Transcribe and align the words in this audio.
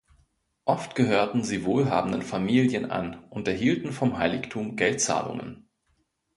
Oft 0.65 0.95
gehörten 0.95 1.43
sie 1.43 1.63
wohlhabenden 1.63 2.23
Familien 2.23 2.89
an 2.89 3.23
und 3.29 3.47
erhielten 3.47 3.91
vom 3.91 4.17
Heiligtum 4.17 4.75
Geldzahlungen. 4.75 5.69